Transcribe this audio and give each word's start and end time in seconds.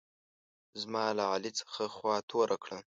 زما 0.81 1.05
له 1.17 1.23
علي 1.31 1.51
څخه 1.59 1.81
خوا 1.95 2.15
توره 2.29 2.57
کړه. 2.63 2.77